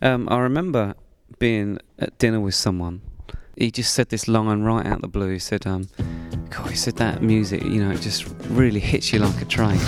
Um, 0.00 0.28
I 0.30 0.38
remember 0.38 0.94
being 1.38 1.78
at 1.98 2.16
dinner 2.18 2.40
with 2.40 2.54
someone. 2.54 3.02
He 3.56 3.72
just 3.72 3.92
said 3.92 4.10
this 4.10 4.28
line 4.28 4.62
right 4.62 4.86
out 4.86 4.96
of 4.96 5.02
the 5.02 5.08
blue. 5.08 5.32
He 5.32 5.40
said, 5.40 5.66
um, 5.66 5.88
God, 6.50 6.70
he 6.70 6.76
said 6.76 6.96
that 6.96 7.22
music, 7.22 7.64
you 7.64 7.82
know, 7.82 7.90
it 7.90 8.00
just 8.00 8.28
really 8.48 8.78
hits 8.78 9.12
you 9.12 9.18
like 9.18 9.42
a 9.42 9.44
train. 9.44 9.80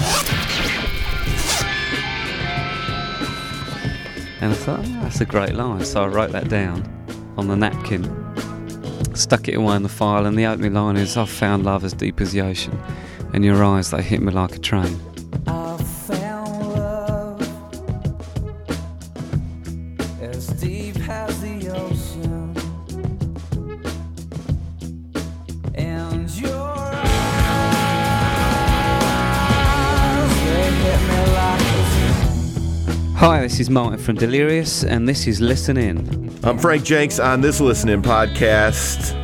And 4.40 4.52
I 4.52 4.54
thought, 4.54 4.80
oh, 4.80 5.00
that's 5.02 5.20
a 5.20 5.24
great 5.24 5.54
line. 5.54 5.85
So 5.85 6.03
I 6.03 6.08
wrote 6.08 6.33
that 6.33 6.49
down 6.49 6.83
on 7.37 7.47
the 7.47 7.54
napkin, 7.54 8.04
stuck 9.15 9.47
it 9.47 9.54
away 9.54 9.77
in 9.77 9.85
the 9.85 9.88
file, 9.88 10.27
and 10.27 10.37
the 10.37 10.47
opening 10.47 10.74
line 10.74 10.97
is, 10.97 11.17
I've 11.17 11.31
found 11.31 11.65
love 11.65 11.85
as 11.85 11.92
deep 11.92 12.21
as 12.21 12.33
the 12.33 12.40
ocean, 12.40 12.77
and 13.33 13.45
your 13.45 13.63
eyes, 13.63 13.92
they 13.92 14.03
hit 14.03 14.21
me 14.21 14.33
like 14.33 14.56
a 14.56 14.58
train. 14.58 14.99
As 20.41 20.48
deep 20.59 20.96
as 21.06 21.38
the 21.42 21.68
ocean, 21.68 22.56
and 25.74 26.30
your 26.30 26.50
eyes 26.50 27.14
they 30.46 30.70
hit 30.80 31.00
me 31.08 31.20
like 31.34 31.60
Hi, 33.18 33.42
this 33.42 33.60
is 33.60 33.68
Martin 33.68 33.98
from 33.98 34.16
Delirious, 34.16 34.82
and 34.82 35.06
this 35.06 35.26
is 35.26 35.42
Listen 35.42 35.76
In. 35.76 36.34
I'm 36.42 36.56
Frank 36.56 36.84
Jenks 36.84 37.18
on 37.18 37.42
this 37.42 37.60
listening 37.60 38.00
podcast. 38.00 39.14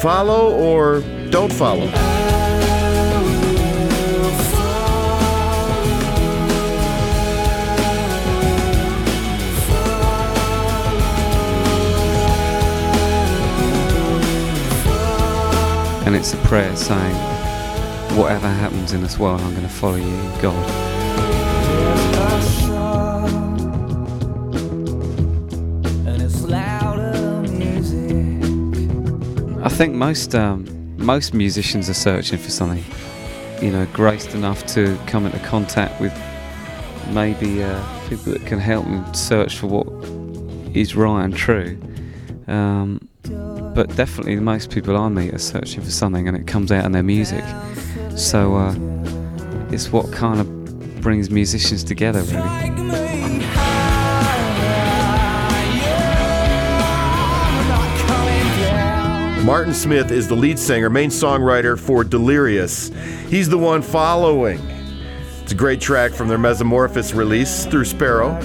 Follow 0.00 0.54
or 0.54 1.00
don't 1.30 1.52
follow. 1.52 2.19
And 16.06 16.16
it's 16.16 16.32
a 16.32 16.38
prayer 16.38 16.74
saying, 16.76 17.14
Whatever 18.16 18.48
happens 18.48 18.92
in 18.92 19.02
this 19.02 19.18
world, 19.18 19.40
I'm 19.40 19.50
going 19.52 19.62
to 19.62 19.68
follow 19.68 19.96
you, 19.96 20.42
God. 20.42 20.90
and 26.06 26.22
it's 26.22 26.42
louder 26.42 27.42
music. 27.52 28.42
I 29.64 29.68
think 29.68 29.94
most 29.94 30.34
um, 30.34 30.66
most 30.96 31.34
musicians 31.34 31.88
are 31.88 31.94
searching 31.94 32.38
for 32.38 32.50
something, 32.50 32.84
you 33.62 33.70
know, 33.70 33.86
graced 33.92 34.34
enough 34.34 34.66
to 34.74 34.98
come 35.06 35.26
into 35.26 35.38
contact 35.40 36.00
with 36.00 36.12
maybe 37.10 37.62
uh, 37.62 38.08
people 38.08 38.32
that 38.32 38.44
can 38.46 38.58
help 38.58 38.84
them 38.84 39.14
search 39.14 39.58
for 39.58 39.66
what 39.66 39.86
is 40.76 40.96
right 40.96 41.24
and 41.24 41.36
true. 41.36 41.78
Um, 42.46 43.08
but 43.22 43.94
definitely, 43.96 44.36
most 44.36 44.70
people 44.70 44.96
I 44.96 45.08
meet 45.08 45.32
are 45.34 45.38
searching 45.38 45.82
for 45.82 45.90
something, 45.90 46.26
and 46.28 46.36
it 46.36 46.46
comes 46.46 46.72
out 46.72 46.84
in 46.84 46.92
their 46.92 47.02
music. 47.02 47.44
So 48.16 48.56
uh, 48.56 48.74
it's 49.70 49.90
what 49.92 50.12
kind 50.12 50.40
of 50.40 51.00
brings 51.00 51.30
musicians 51.30 51.82
together, 51.84 52.22
really. 52.22 52.48
Take 52.60 52.72
me 52.72 52.90
higher, 52.90 54.18
yeah, 55.76 56.20
I'm 57.58 57.68
not 57.68 57.98
coming 58.06 58.44
down. 58.60 59.44
Martin 59.46 59.74
Smith 59.74 60.10
is 60.10 60.28
the 60.28 60.36
lead 60.36 60.58
singer, 60.58 60.90
main 60.90 61.10
songwriter 61.10 61.78
for 61.78 62.04
Delirious. 62.04 62.90
He's 63.28 63.48
the 63.48 63.58
one 63.58 63.82
following. 63.82 64.60
It's 65.42 65.52
a 65.52 65.54
great 65.54 65.80
track 65.80 66.12
from 66.12 66.28
their 66.28 66.38
Mezamorphis 66.38 67.14
release 67.14 67.64
through 67.66 67.84
Sparrow. 67.86 68.38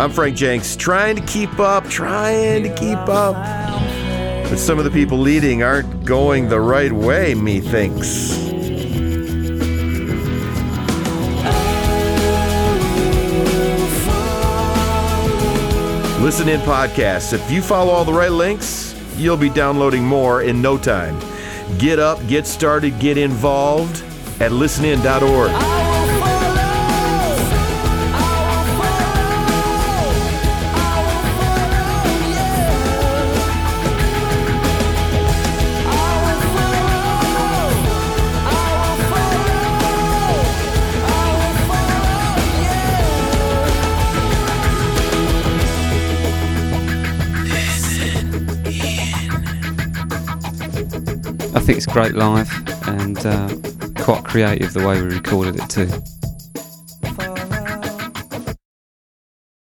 I'm 0.00 0.10
Frank 0.10 0.34
Jenks, 0.34 0.76
trying 0.76 1.14
to 1.16 1.22
keep 1.26 1.58
up, 1.58 1.86
trying 1.86 2.62
to 2.62 2.74
keep 2.74 2.96
up. 2.96 3.34
But 4.48 4.56
some 4.56 4.78
of 4.78 4.86
the 4.86 4.90
people 4.90 5.18
leading 5.18 5.62
aren't 5.62 6.06
going 6.06 6.48
the 6.48 6.58
right 6.58 6.90
way, 6.90 7.34
methinks. 7.34 8.34
Listen 16.22 16.48
in 16.48 16.60
podcasts. 16.60 17.34
If 17.34 17.50
you 17.50 17.60
follow 17.60 17.92
all 17.92 18.06
the 18.06 18.14
right 18.14 18.32
links, 18.32 18.98
you'll 19.18 19.36
be 19.36 19.50
downloading 19.50 20.02
more 20.02 20.40
in 20.40 20.62
no 20.62 20.78
time. 20.78 21.20
Get 21.76 21.98
up, 21.98 22.26
get 22.26 22.46
started, 22.46 22.98
get 23.00 23.18
involved 23.18 24.02
at 24.40 24.50
listenin.org. 24.50 25.69
I 51.52 51.60
think 51.60 51.78
it's 51.78 51.86
great 51.86 52.14
live 52.14 52.50
and 52.88 53.18
uh, 53.18 53.48
quite 54.02 54.24
creative 54.24 54.72
the 54.72 54.86
way 54.86 55.02
we 55.02 55.08
recorded 55.08 55.56
it 55.56 55.68
too. 55.68 56.19